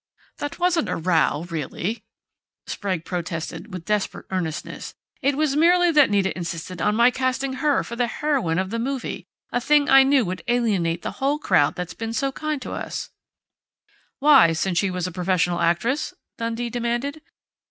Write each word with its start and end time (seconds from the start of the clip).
"There 0.39 0.49
wasn't 0.57 0.89
a 0.89 0.95
row, 0.95 1.45
really," 1.51 2.03
Sprague 2.65 3.05
protested 3.05 3.71
with 3.71 3.85
desperate 3.85 4.25
earnestness. 4.31 4.95
"It 5.21 5.37
was 5.37 5.55
merely 5.55 5.91
that 5.91 6.09
Nita 6.09 6.35
insisted 6.35 6.81
on 6.81 6.95
my 6.95 7.11
casting 7.11 7.53
her 7.61 7.83
for 7.83 7.95
the 7.95 8.07
heroine 8.07 8.57
of 8.57 8.71
the 8.71 8.79
movie 8.79 9.27
a 9.51 9.61
thing 9.61 9.89
I 9.91 10.01
knew 10.01 10.25
would 10.25 10.43
alienate 10.47 11.03
the 11.03 11.11
whole 11.21 11.37
crowd 11.37 11.75
that's 11.75 11.93
been 11.93 12.13
so 12.13 12.31
kind 12.31 12.59
to 12.63 12.71
us" 12.73 13.11
"Why 14.17 14.53
since 14.53 14.79
she 14.79 14.89
was 14.89 15.05
a 15.05 15.11
professional 15.11 15.59
actress?" 15.59 16.15
Dundee 16.35 16.71
demanded. 16.71 17.21